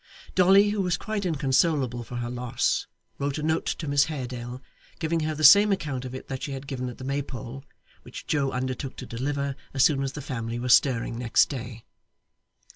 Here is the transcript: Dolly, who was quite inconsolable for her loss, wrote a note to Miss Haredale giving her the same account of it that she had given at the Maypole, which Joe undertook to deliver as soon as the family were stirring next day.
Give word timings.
Dolly, 0.33 0.69
who 0.69 0.81
was 0.81 0.97
quite 0.97 1.27
inconsolable 1.27 2.03
for 2.03 2.15
her 2.15 2.29
loss, 2.31 2.87
wrote 3.19 3.37
a 3.37 3.43
note 3.43 3.67
to 3.67 3.87
Miss 3.87 4.05
Haredale 4.05 4.59
giving 4.97 5.19
her 5.19 5.35
the 5.35 5.43
same 5.43 5.71
account 5.71 6.05
of 6.05 6.15
it 6.15 6.27
that 6.27 6.41
she 6.41 6.53
had 6.53 6.65
given 6.65 6.89
at 6.89 6.97
the 6.97 7.03
Maypole, 7.03 7.63
which 8.01 8.25
Joe 8.25 8.49
undertook 8.51 8.95
to 8.95 9.05
deliver 9.05 9.55
as 9.75 9.83
soon 9.83 10.01
as 10.01 10.13
the 10.13 10.21
family 10.23 10.57
were 10.57 10.69
stirring 10.69 11.19
next 11.19 11.49
day. 11.49 11.85